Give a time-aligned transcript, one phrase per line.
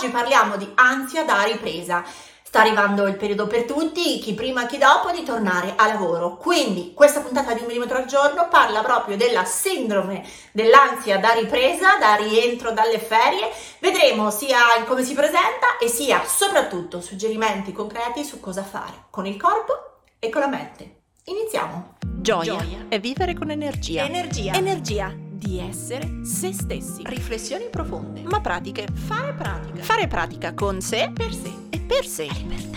[0.00, 2.02] Oggi parliamo di ansia da ripresa.
[2.42, 6.38] Sta arrivando il periodo per tutti, chi prima chi dopo, di tornare a lavoro.
[6.38, 11.98] Quindi questa puntata di un millimetro al giorno parla proprio della sindrome dell'ansia da ripresa,
[11.98, 13.50] da rientro dalle ferie.
[13.78, 19.36] Vedremo sia come si presenta e sia soprattutto suggerimenti concreti su cosa fare con il
[19.36, 21.00] corpo e con la mente.
[21.24, 21.96] Iniziamo!
[22.06, 22.86] Gioia, Gioia.
[22.88, 24.04] è vivere con energia.
[24.04, 24.54] Energia.
[24.54, 27.02] Energia di essere se stessi.
[27.06, 28.22] Riflessioni profonde.
[28.24, 28.86] Ma pratiche.
[28.92, 29.82] Fare pratica.
[29.82, 32.28] Fare pratica con sé, per sé e per sé.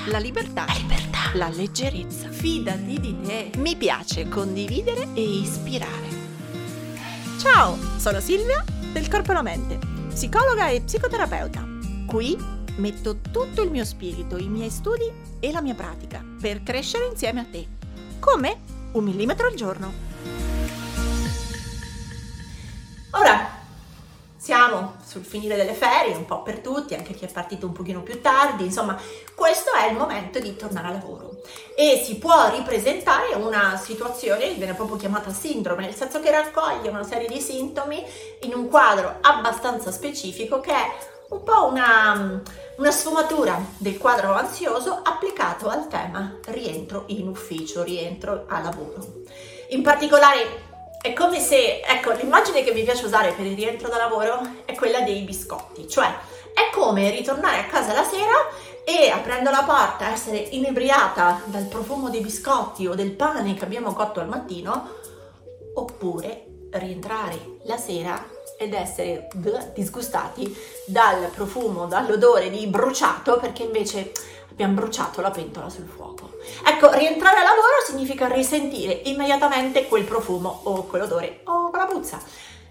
[0.07, 0.65] La libertà.
[0.65, 1.19] La libertà.
[1.33, 2.29] La leggerezza.
[2.29, 3.51] Fidati di te.
[3.57, 6.21] Mi piace condividere e ispirare.
[7.37, 11.67] Ciao, sono Silvia del Corpo e la Mente, psicologa e psicoterapeuta.
[12.07, 12.37] Qui
[12.77, 17.41] metto tutto il mio spirito, i miei studi e la mia pratica per crescere insieme
[17.41, 17.67] a te.
[18.19, 18.61] Come?
[18.93, 20.12] Un millimetro al giorno.
[25.13, 28.19] Sul finire delle ferie, un po' per tutti, anche chi è partito un pochino più
[28.19, 28.99] tardi, insomma,
[29.35, 31.41] questo è il momento di tornare a lavoro
[31.75, 36.89] e si può ripresentare una situazione che viene proprio chiamata sindrome, nel senso che raccoglie
[36.89, 38.03] una serie di sintomi
[38.41, 40.91] in un quadro abbastanza specifico che è
[41.29, 42.41] un po' una,
[42.77, 49.21] una sfumatura del quadro ansioso applicato al tema rientro in ufficio, rientro a lavoro.
[49.69, 50.71] In particolare
[51.03, 54.73] è come se, ecco, l'immagine che mi piace usare per il rientro da lavoro è
[54.73, 56.07] quella dei biscotti, cioè
[56.53, 58.37] è come ritornare a casa la sera
[58.85, 63.91] e aprendo la porta essere inebriata dal profumo dei biscotti o del pane che abbiamo
[63.91, 64.91] cotto al mattino,
[65.73, 68.25] oppure rientrare la sera
[68.57, 69.27] ed essere
[69.73, 74.13] disgustati dal profumo, dall'odore di bruciato perché invece
[74.53, 76.37] abbiamo bruciato la pentola sul fuoco.
[76.65, 82.19] Ecco, rientrare a lavoro significa risentire immediatamente quel profumo o quell'odore o quella puzza.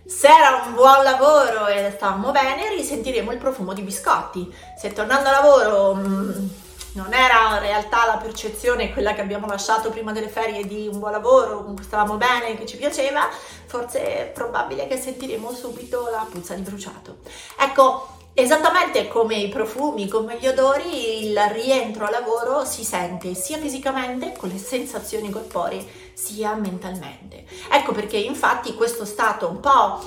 [0.04, 4.52] Se era un buon lavoro e stavamo bene, risentiremo il profumo di biscotti.
[4.78, 6.48] Se tornando a lavoro mh, mm,
[6.94, 10.98] non era in realtà la percezione quella che abbiamo lasciato prima delle ferie di un
[10.98, 13.28] buon lavoro, stavamo bene, che ci piaceva,
[13.66, 17.18] forse è probabile che sentiremo subito la puzza di bruciato.
[17.58, 23.58] Ecco, Esattamente come i profumi, come gli odori, il rientro a lavoro si sente sia
[23.58, 25.84] fisicamente con le sensazioni corporee
[26.14, 27.44] sia mentalmente.
[27.70, 30.00] Ecco perché infatti questo stato un po'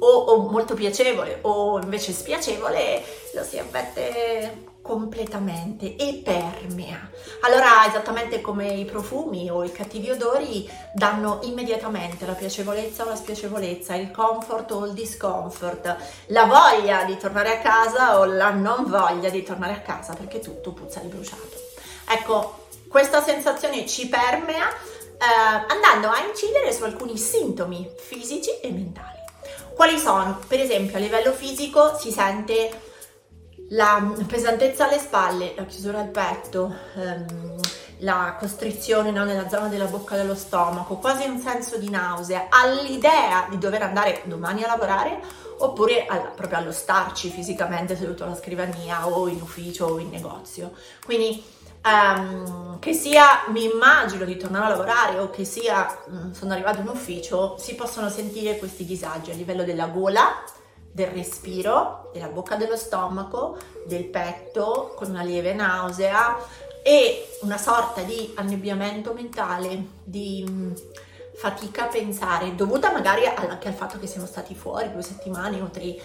[0.00, 7.10] o, o molto piacevole o invece spiacevole lo si avverte completamente e permea.
[7.42, 13.14] Allora, esattamente come i profumi o i cattivi odori danno immediatamente la piacevolezza o la
[13.14, 15.94] spiacevolezza, il comfort o il discomfort,
[16.28, 20.40] la voglia di tornare a casa o la non voglia di tornare a casa perché
[20.40, 21.56] tutto puzza di bruciato.
[22.08, 29.18] Ecco, questa sensazione ci permea eh, andando a incidere su alcuni sintomi fisici e mentali.
[29.76, 30.40] Quali sono?
[30.48, 32.86] Per esempio, a livello fisico si sente
[33.68, 37.56] la pesantezza alle spalle, la chiusura al petto, ehm,
[37.98, 43.46] la costrizione no, nella zona della bocca dello stomaco, quasi un senso di nausea all'idea
[43.50, 45.20] di dover andare domani a lavorare
[45.58, 50.72] oppure al, proprio allo starci fisicamente seduto alla scrivania o in ufficio o in negozio.
[51.04, 51.42] Quindi
[51.82, 56.52] ehm, che sia mi immagino di tornare a lavorare o che sia mh, mm, sono
[56.52, 60.42] arrivato in ufficio, si possono sentire questi disagi a livello della gola,
[60.98, 66.36] del respiro, della bocca dello stomaco, del petto, con una lieve nausea
[66.82, 70.72] e una sorta di annebbiamento mentale, di mm,
[71.36, 75.70] fatica a pensare, dovuta magari anche al fatto che siamo stati fuori due settimane o
[75.70, 76.00] tre, eh,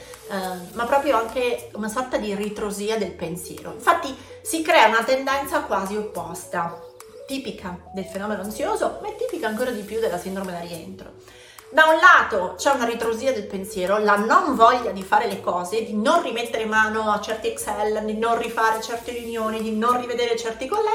[0.74, 3.74] ma proprio anche una sorta di ritrosia del pensiero.
[3.74, 6.80] Infatti si crea una tendenza quasi opposta,
[7.26, 11.42] tipica del fenomeno ansioso, ma è tipica ancora di più della sindrome da rientro
[11.74, 15.84] da un lato c'è una ritrosia del pensiero, la non voglia di fare le cose,
[15.84, 20.38] di non rimettere mano a certi Excel, di non rifare certe riunioni, di non rivedere
[20.38, 20.92] certi colleghi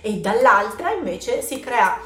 [0.00, 2.00] e dall'altra invece si crea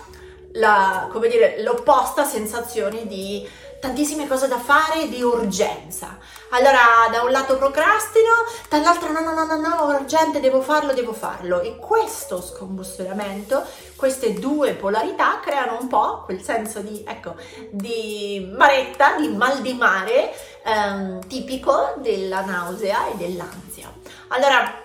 [0.53, 3.49] la, come dire, l'opposta sensazione di
[3.81, 6.19] tantissime cose da fare di urgenza.
[6.53, 8.29] Allora, da un lato procrastino,
[8.69, 11.61] dall'altro no, no, no, no, no, urgente, devo farlo, devo farlo.
[11.61, 13.65] E questo scombussolamento,
[13.95, 17.37] queste due polarità creano un po' quel senso di, ecco,
[17.71, 20.33] di maretta, di mal di mare,
[20.65, 23.93] ehm, tipico della nausea e dell'ansia.
[24.29, 24.83] Allora,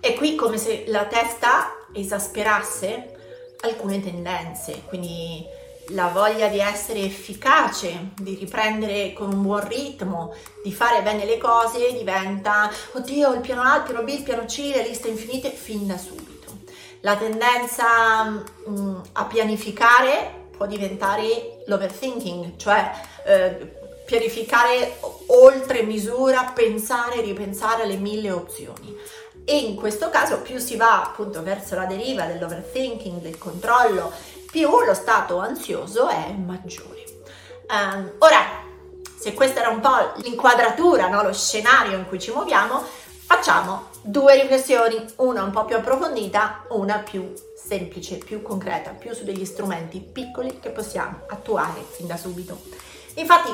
[0.00, 3.14] è qui come se la testa esasperasse
[3.62, 5.55] alcune tendenze, quindi
[5.90, 11.38] la voglia di essere efficace, di riprendere con un buon ritmo, di fare bene le
[11.38, 15.50] cose diventa oddio il piano A, il piano B, il piano C, le liste infinite
[15.50, 16.34] fin da subito.
[17.00, 22.90] La tendenza mh, mm, a pianificare può diventare l'overthinking, cioè
[23.24, 23.74] eh,
[24.06, 28.96] pianificare oltre misura, pensare ripensare alle mille opzioni.
[29.44, 34.12] E in questo caso più si va appunto verso la deriva dell'overthinking, del controllo,
[34.56, 37.04] più lo stato ansioso è maggiore.
[37.68, 38.64] Um, ora,
[39.18, 41.22] se questa era un po' l'inquadratura, no?
[41.22, 42.82] lo scenario in cui ci muoviamo,
[43.26, 49.24] facciamo due riflessioni, una un po' più approfondita, una più semplice, più concreta, più su
[49.24, 52.58] degli strumenti piccoli che possiamo attuare fin da subito.
[53.16, 53.52] Infatti,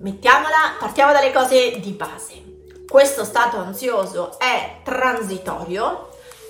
[0.00, 2.44] mettiamola, partiamo dalle cose di base.
[2.88, 6.07] Questo stato ansioso è transitorio,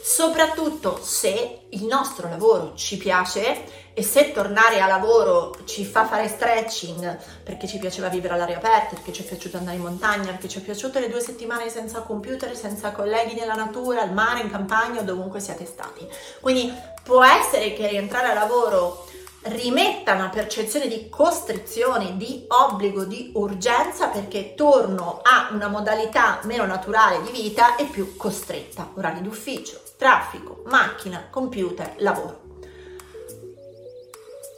[0.09, 6.29] soprattutto se il nostro lavoro ci piace e se tornare a lavoro ci fa fare
[6.29, 10.49] stretching perché ci piaceva vivere all'aria aperta, perché ci è piaciuto andare in montagna, perché
[10.49, 14.51] ci è piaciuto le due settimane senza computer, senza colleghi nella natura, al mare, in
[14.51, 16.09] campagna o dovunque siate stati.
[16.41, 16.73] Quindi
[17.03, 19.08] può essere che rientrare a lavoro
[19.49, 26.65] rimetta una percezione di costrizione, di obbligo, di urgenza perché torno a una modalità meno
[26.67, 32.47] naturale di vita e più costretta, orari d'ufficio, traffico, macchina, computer, lavoro.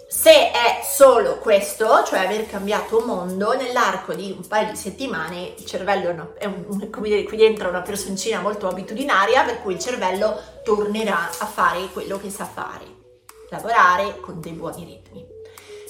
[0.09, 5.65] Se è solo questo, cioè aver cambiato mondo, nell'arco di un paio di settimane il
[5.65, 10.39] cervello è, un, come dire, qui dentro una personcina molto abitudinaria, per cui il cervello
[10.65, 13.00] tornerà a fare quello che sa fare
[13.51, 15.27] lavorare con dei buoni ritmi.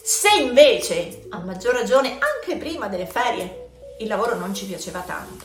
[0.03, 3.69] Se invece, a maggior ragione, anche prima delle ferie,
[4.01, 5.45] il lavoro non ci piaceva tanto,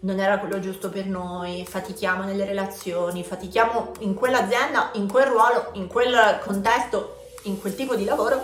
[0.00, 5.70] non era quello giusto per noi, fatichiamo nelle relazioni, fatichiamo in quell'azienda, in quel ruolo,
[5.72, 8.40] in quel contesto, in quel tipo di lavoro,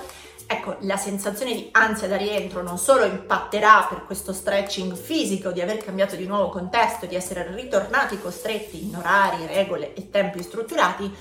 [0.47, 5.61] ecco, la sensazione di ansia da rientro non solo impatterà per questo stretching fisico di
[5.61, 11.13] aver cambiato di nuovo contesto, di essere ritornati costretti in orari, regole e tempi strutturati,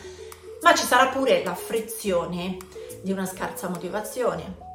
[0.63, 2.57] ma ci sarà pure la frizione
[3.01, 4.71] di una scarsa motivazione,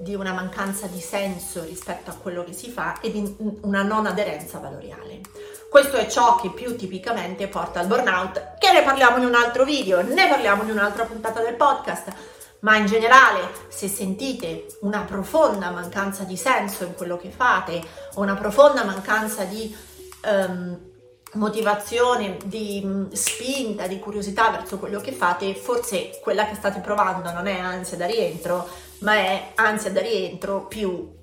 [0.00, 4.06] di una mancanza di senso rispetto a quello che si fa e di una non
[4.06, 5.20] aderenza valoriale.
[5.68, 9.64] Questo è ciò che più tipicamente porta al burnout, che ne parliamo in un altro
[9.64, 12.12] video, ne parliamo in un'altra puntata del podcast,
[12.60, 17.82] ma in generale se sentite una profonda mancanza di senso in quello che fate
[18.14, 19.76] o una profonda mancanza di
[20.24, 20.94] um,
[21.34, 27.30] motivazione, di mm, spinta, di curiosità verso quello che fate, forse quella che state provando
[27.32, 28.66] non è ansia da rientro,
[29.00, 31.14] ma è ansia da rientro più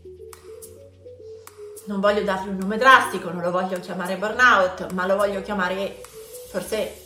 [1.85, 6.01] non voglio dargli un nome drastico, non lo voglio chiamare burnout, ma lo voglio chiamare
[6.49, 7.02] forse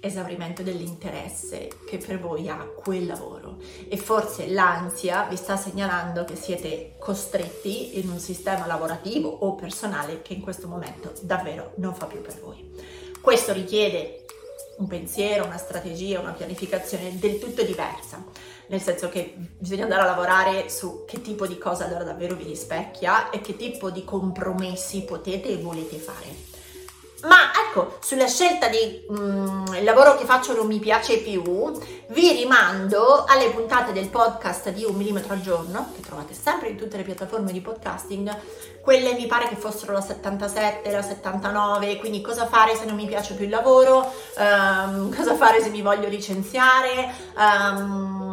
[0.00, 3.56] esaurimento dell'interesse che per voi ha quel lavoro.
[3.88, 10.22] E forse l'ansia vi sta segnalando che siete costretti in un sistema lavorativo o personale
[10.22, 12.70] che in questo momento davvero non fa più per voi.
[13.20, 14.24] Questo richiede
[14.78, 18.22] un pensiero, una strategia, una pianificazione del tutto diversa,
[18.66, 22.44] nel senso che bisogna andare a lavorare su che tipo di cosa allora davvero vi
[22.44, 26.55] rispecchia e che tipo di compromessi potete e volete fare
[27.22, 31.72] ma ecco, sulla scelta di mm, il lavoro che faccio non mi piace più,
[32.08, 36.76] vi rimando alle puntate del podcast di Un millimetro al giorno, che trovate sempre in
[36.76, 38.36] tutte le piattaforme di podcasting.
[38.82, 43.06] Quelle mi pare che fossero la 77, la 79, quindi cosa fare se non mi
[43.06, 47.12] piace più il lavoro, um, cosa fare se mi voglio licenziare.
[47.36, 48.24] Um,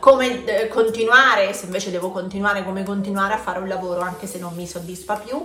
[0.00, 4.38] come eh, continuare, se invece devo continuare, come continuare a fare un lavoro anche se
[4.38, 5.42] non mi soddisfa più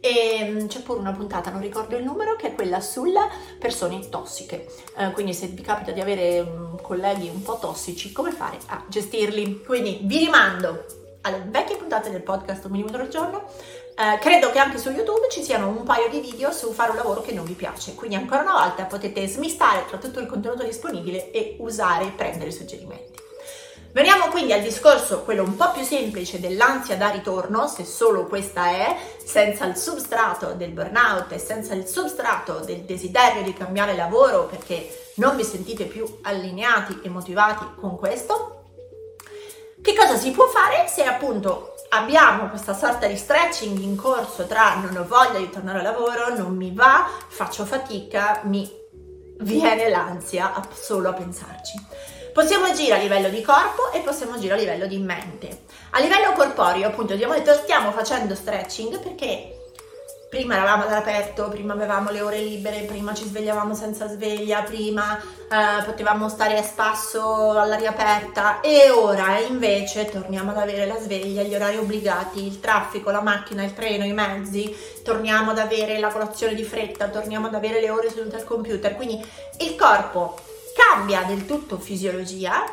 [0.00, 4.08] e mm, c'è pure una puntata, non ricordo il numero, che è quella sulle persone
[4.08, 4.66] tossiche.
[4.96, 8.84] Eh, quindi se vi capita di avere um, colleghi un po' tossici, come fare a
[8.88, 9.62] gestirli?
[9.64, 10.84] Quindi vi rimando
[11.22, 13.46] alle vecchie puntate del podcast Un minuto al giorno.
[13.96, 16.96] Eh, credo che anche su YouTube ci siano un paio di video su fare un
[16.96, 20.62] lavoro che non vi piace, quindi ancora una volta potete smistare tra tutto il contenuto
[20.62, 23.26] disponibile e usare e prendere suggerimenti.
[23.90, 28.68] Veniamo quindi al discorso, quello un po' più semplice dell'ansia da ritorno, se solo questa
[28.68, 34.44] è, senza il substrato del burnout e senza il substrato del desiderio di cambiare lavoro
[34.44, 38.64] perché non vi sentite più allineati e motivati con questo.
[39.80, 44.74] Che cosa si può fare se appunto abbiamo questa sorta di stretching in corso tra
[44.74, 48.70] non ho voglia di tornare al lavoro, non mi va, faccio fatica, mi
[49.40, 52.17] viene l'ansia solo a pensarci.
[52.38, 55.62] Possiamo agire a livello di corpo e possiamo agire a livello di mente.
[55.90, 59.72] A livello corporeo, appunto, abbiamo detto stiamo facendo stretching perché
[60.30, 65.82] prima eravamo all'aperto, prima avevamo le ore libere, prima ci svegliavamo senza sveglia, prima eh,
[65.84, 71.56] potevamo stare a spasso all'aria aperta e ora invece torniamo ad avere la sveglia, gli
[71.56, 76.54] orari obbligati, il traffico, la macchina, il treno, i mezzi, torniamo ad avere la colazione
[76.54, 79.20] di fretta, torniamo ad avere le ore sedute al computer, quindi
[79.58, 80.38] il corpo
[80.90, 82.64] cambia del tutto fisiologia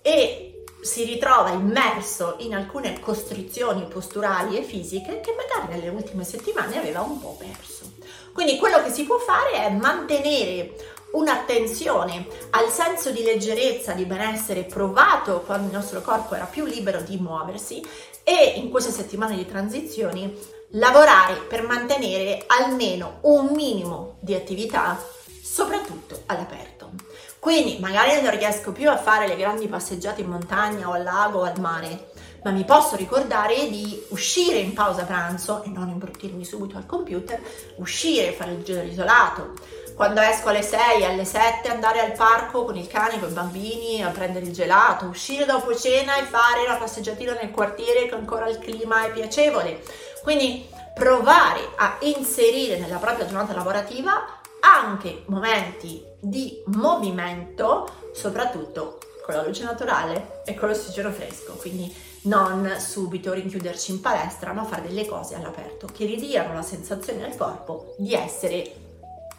[0.00, 6.78] e si ritrova immerso in alcune costrizioni posturali e fisiche che magari nelle ultime settimane
[6.78, 7.92] aveva un po' perso.
[8.32, 14.64] Quindi quello che si può fare è mantenere un'attenzione al senso di leggerezza, di benessere
[14.64, 17.84] provato quando il nostro corpo era più libero di muoversi
[18.22, 20.36] e in queste settimane di transizioni
[20.70, 25.02] lavorare per mantenere almeno un minimo di attività,
[25.42, 27.03] soprattutto all'aperto.
[27.44, 31.40] Quindi magari non riesco più a fare le grandi passeggiate in montagna o al lago
[31.40, 36.42] o al mare, ma mi posso ricordare di uscire in pausa pranzo e non imbruttirmi
[36.42, 37.38] subito al computer,
[37.76, 39.52] uscire, fare il giro isolato.
[39.94, 44.02] Quando esco alle 6, alle 7 andare al parco con il cane, con i bambini
[44.02, 48.48] a prendere il gelato, uscire dopo cena e fare la passeggiatina nel quartiere che ancora
[48.48, 49.82] il clima è piacevole.
[50.22, 59.42] Quindi provare a inserire nella propria giornata lavorativa anche momenti di movimento, soprattutto con la
[59.42, 61.52] luce naturale e con l'ossigeno fresco.
[61.54, 67.24] Quindi non subito rinchiuderci in palestra, ma fare delle cose all'aperto che ridiano la sensazione
[67.24, 68.74] al corpo di essere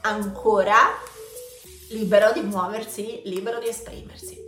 [0.02, 0.76] ancora
[1.90, 4.46] libero di muoversi, libero di esprimersi.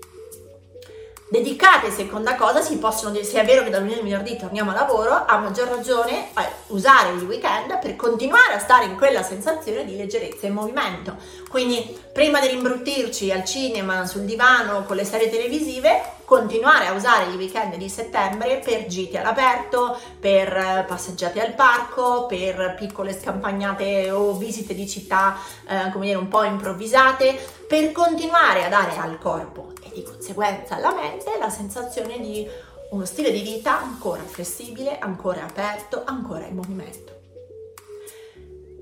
[1.30, 4.74] Dedicate, seconda cosa, si possono se è vero che da lunedì al venerdì torniamo a
[4.74, 9.84] lavoro, a maggior ragione eh, usare il weekend per continuare a stare in quella sensazione
[9.84, 11.18] di leggerezza e movimento.
[11.50, 17.30] Quindi, prima di rimbruttirci al cinema, sul divano, con le serie televisive, continuare a usare
[17.30, 24.12] i weekend di settembre per gite all'aperto, per eh, passeggiate al parco, per piccole scampagnate
[24.12, 29.20] o visite di città, eh, come dire, un po' improvvisate, per continuare a dare al
[29.20, 32.48] corpo di conseguenza alla mente la sensazione di
[32.92, 37.16] uno stile di vita ancora flessibile, ancora aperto, ancora in movimento.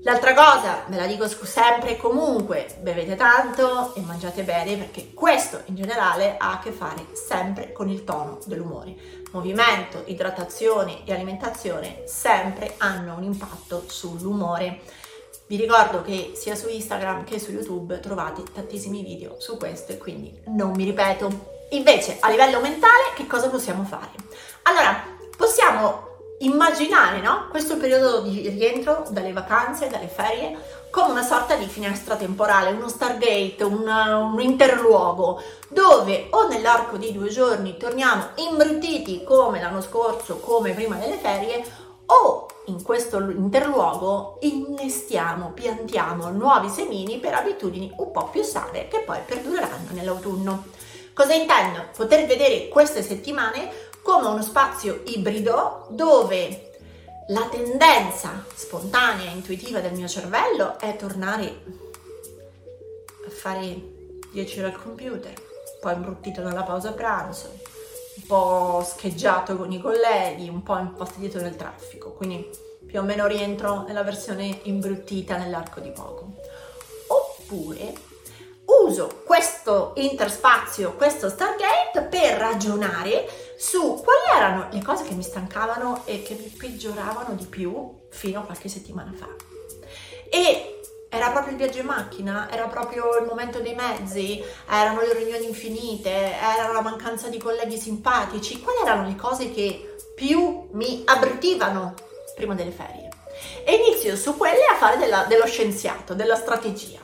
[0.02, 5.62] L'altra cosa, ve la dico sempre e comunque, bevete tanto e mangiate bene perché questo
[5.64, 8.94] in generale ha a che fare sempre con il tono dell'umore.
[9.32, 14.80] Movimento, idratazione e alimentazione sempre hanno un impatto sull'umore.
[15.48, 19.98] Vi ricordo che sia su Instagram che su YouTube trovate tantissimi video su questo e
[19.98, 21.54] quindi non mi ripeto.
[21.70, 24.10] Invece a livello mentale che cosa possiamo fare?
[24.62, 25.04] Allora,
[25.36, 27.46] possiamo immaginare no?
[27.48, 30.58] questo periodo di rientro dalle vacanze, dalle ferie,
[30.90, 37.12] come una sorta di finestra temporale, uno Stargate, un, un interluogo, dove o nell'arco di
[37.12, 41.64] due giorni torniamo imbruttiti come l'anno scorso, come prima delle ferie,
[42.06, 49.00] o in questo interluogo innestiamo, piantiamo nuovi semini per abitudini un po' più sane che
[49.00, 50.64] poi perdureranno nell'autunno.
[51.12, 51.84] Cosa intendo?
[51.96, 53.70] Poter vedere queste settimane
[54.02, 56.70] come uno spazio ibrido dove
[57.28, 61.62] la tendenza spontanea e intuitiva del mio cervello è tornare
[63.26, 63.94] a fare
[64.30, 65.32] 10 ore al computer,
[65.80, 67.52] poi imbruttito dalla pausa pranzo,
[68.16, 72.48] un po' scheggiato con i colleghi, un po' infastidito nel traffico, quindi
[72.86, 76.34] più o meno rientro nella versione imbruttita nell'arco di poco.
[77.08, 77.92] Oppure
[78.64, 86.02] uso questo interspazio, questo Stargate per ragionare su quali erano le cose che mi stancavano
[86.04, 89.28] e che mi peggioravano di più fino a qualche settimana fa.
[90.28, 90.75] E
[91.16, 95.46] era proprio il viaggio in macchina, era proprio il momento dei mezzi, erano le riunioni
[95.46, 101.94] infinite, era la mancanza di colleghi simpatici, quali erano le cose che più mi abbrutivano
[102.34, 103.08] prima delle ferie?
[103.64, 107.00] E inizio su quelle a fare della, dello scienziato, della strategia.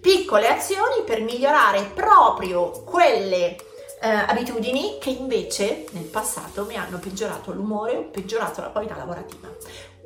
[0.00, 3.56] Piccole azioni per migliorare proprio quelle
[4.00, 9.48] eh, abitudini che invece nel passato mi hanno peggiorato l'umore o peggiorato la qualità lavorativa.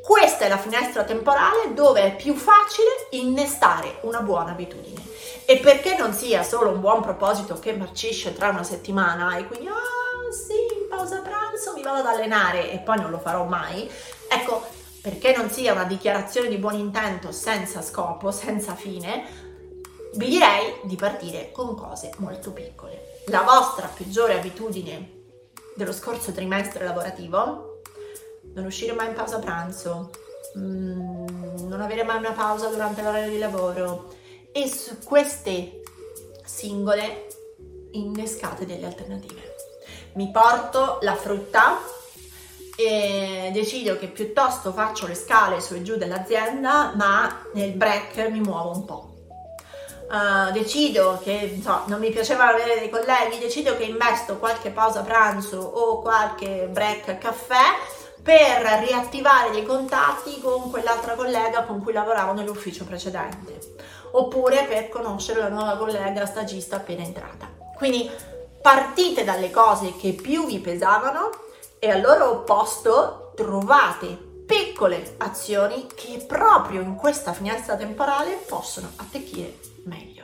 [0.06, 5.02] Questa è la finestra temporale dove è più facile innestare una buona abitudine.
[5.44, 9.66] E perché non sia solo un buon proposito che marcisce tra una settimana e quindi,
[9.66, 13.90] ah sì, in pausa pranzo mi vado ad allenare e poi non lo farò mai,
[14.28, 14.64] ecco,
[15.02, 19.24] perché non sia una dichiarazione di buon intento senza scopo, senza fine,
[20.14, 25.24] vi direi di partire con cose molto piccole la vostra peggiore abitudine
[25.74, 27.75] dello scorso trimestre lavorativo,
[28.56, 30.10] non uscire mai in pausa pranzo,
[30.58, 34.14] mm, non avere mai una pausa durante l'orario di lavoro
[34.50, 35.82] e su queste
[36.44, 37.26] singole
[37.92, 39.54] innescate delle alternative.
[40.14, 41.78] Mi porto la frutta
[42.76, 48.40] e decido che piuttosto faccio le scale su e giù dell'azienda, ma nel break mi
[48.40, 49.14] muovo un po'
[50.10, 55.02] uh, decido che so, non mi piaceva avere dei colleghi, decido che investo qualche pausa
[55.02, 57.74] pranzo o qualche break caffè
[58.26, 63.76] per riattivare dei contatti con quell'altra collega con cui lavoravo nell'ufficio precedente
[64.10, 67.48] oppure per conoscere la nuova collega stagista appena entrata.
[67.76, 68.10] Quindi
[68.60, 71.30] partite dalle cose che più vi pesavano
[71.78, 74.06] e al loro posto trovate
[74.44, 80.15] piccole azioni che proprio in questa finestra temporale possono attecchire meglio.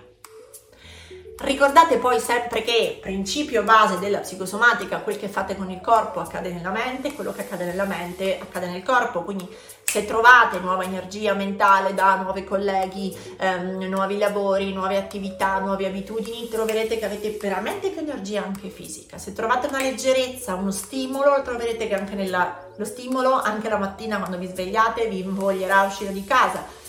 [1.42, 6.52] Ricordate poi sempre che principio base della psicosomatica, quel che fate con il corpo accade
[6.52, 9.48] nella mente, quello che accade nella mente accade nel corpo, quindi
[9.82, 16.48] se trovate nuova energia mentale da nuovi colleghi, ehm, nuovi lavori, nuove attività, nuove abitudini,
[16.48, 19.18] troverete che avete veramente più energia anche fisica.
[19.18, 24.18] Se trovate una leggerezza, uno stimolo, troverete che anche nella, lo stimolo anche la mattina
[24.18, 26.81] quando vi svegliate vi invoglierà a uscire di casa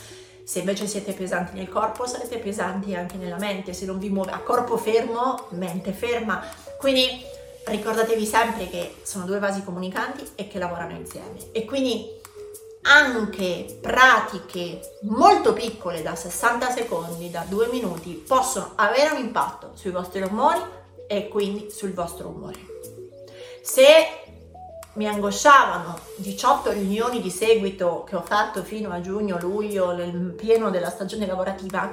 [0.43, 3.73] se invece siete pesanti nel corpo, sarete pesanti anche nella mente.
[3.73, 6.43] Se non vi muovete a corpo fermo, mente ferma.
[6.77, 7.07] Quindi
[7.65, 11.51] ricordatevi sempre che sono due vasi comunicanti e che lavorano insieme.
[11.51, 12.21] E quindi
[12.83, 19.91] anche pratiche molto piccole da 60 secondi, da 2 minuti, possono avere un impatto sui
[19.91, 20.61] vostri ormoni
[21.07, 22.71] e quindi sul vostro umore.
[23.61, 24.22] Se
[24.93, 30.69] mi angosciavano 18 riunioni di seguito che ho fatto fino a giugno, luglio, nel pieno
[30.69, 31.91] della stagione lavorativa,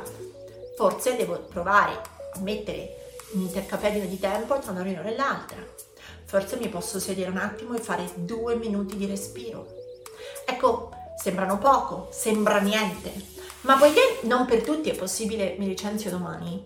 [0.76, 1.92] forse devo provare
[2.34, 5.58] a mettere un intercapedine di tempo tra una riunione e l'altra.
[6.26, 9.66] Forse mi posso sedere un attimo e fare due minuti di respiro.
[10.44, 13.12] Ecco, sembrano poco, sembra niente,
[13.62, 16.62] ma poiché non per tutti è possibile mi licenzio domani,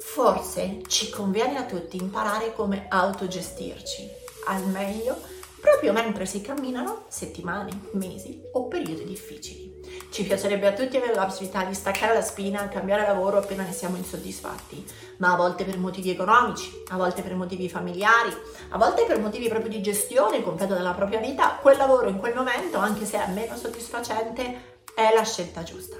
[0.00, 7.70] forse ci conviene a tutti imparare come autogestirci al meglio proprio mentre si camminano settimane,
[7.92, 9.76] mesi o periodi difficili.
[10.10, 13.72] Ci piacerebbe a tutti avere la possibilità di staccare la spina, cambiare lavoro appena ne
[13.72, 14.84] siamo insoddisfatti,
[15.18, 18.34] ma a volte per motivi economici, a volte per motivi familiari,
[18.70, 22.34] a volte per motivi proprio di gestione completa della propria vita, quel lavoro in quel
[22.34, 25.96] momento, anche se è meno soddisfacente, è la scelta giusta.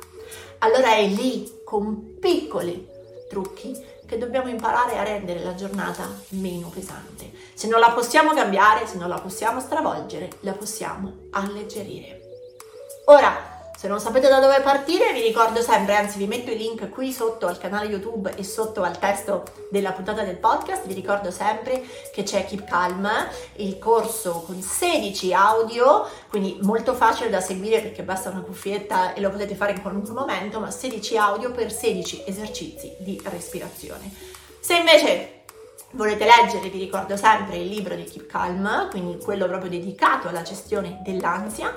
[0.58, 2.96] Allora è lì, con piccoli
[3.28, 3.76] trucchi,
[4.08, 7.30] che dobbiamo imparare a rendere la giornata meno pesante.
[7.52, 12.20] Se non la possiamo cambiare, se non la possiamo stravolgere, la possiamo alleggerire.
[13.04, 16.88] Ora, se non sapete da dove partire, vi ricordo sempre, anzi vi metto i link
[16.88, 21.30] qui sotto al canale YouTube e sotto al testo della puntata del podcast, vi ricordo
[21.30, 23.08] sempre che c'è Keep Calm,
[23.58, 29.20] il corso con 16 audio, quindi molto facile da seguire perché basta una cuffietta e
[29.20, 34.12] lo potete fare in qualunque momento, ma 16 audio per 16 esercizi di respirazione.
[34.58, 35.42] Se invece
[35.92, 40.42] volete leggere, vi ricordo sempre il libro di Keep Calm, quindi quello proprio dedicato alla
[40.42, 41.72] gestione dell'ansia,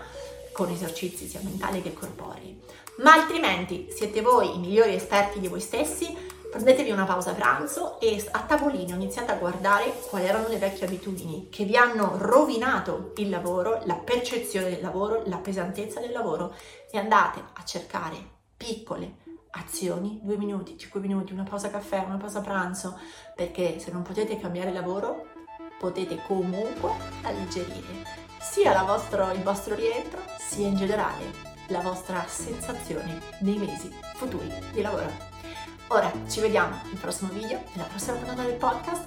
[0.51, 2.59] con esercizi sia mentali che corporei.
[2.97, 6.15] Ma altrimenti siete voi i migliori esperti di voi stessi,
[6.51, 11.47] prendetevi una pausa pranzo e a tavolino iniziate a guardare quali erano le vecchie abitudini
[11.49, 16.53] che vi hanno rovinato il lavoro, la percezione del lavoro, la pesantezza del lavoro
[16.91, 18.17] e andate a cercare
[18.57, 19.19] piccole
[19.51, 22.99] azioni, due minuti, cinque minuti, una pausa caffè, una pausa pranzo,
[23.35, 25.27] perché se non potete cambiare lavoro
[25.79, 26.91] potete comunque
[27.23, 34.51] alleggerire sia vostro, il vostro rientro, sia in generale la vostra sensazione nei mesi futuri
[34.71, 35.30] di lavoro.
[35.88, 39.04] Ora ci vediamo nel prossimo video, nella prossima puntata del podcast.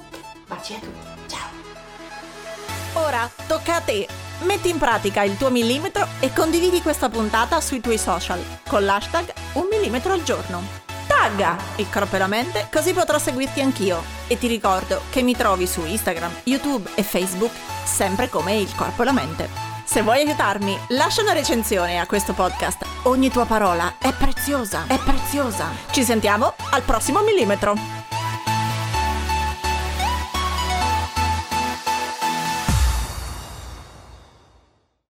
[0.47, 3.03] Baci a tutti, ciao!
[3.03, 4.07] Ora tocca a te!
[4.43, 9.33] Metti in pratica il tuo millimetro e condividi questa puntata sui tuoi social con l'hashtag
[9.55, 10.83] un millimetro al giorno.
[11.07, 14.03] Tagga il corpo e la mente così potrò seguirti anch'io.
[14.27, 17.53] E ti ricordo che mi trovi su Instagram, YouTube e Facebook
[17.85, 19.49] sempre come il corpo e la mente.
[19.85, 22.85] Se vuoi aiutarmi, lascia una recensione a questo podcast.
[23.03, 25.69] Ogni tua parola è preziosa, è preziosa.
[25.91, 28.04] Ci sentiamo al prossimo millimetro.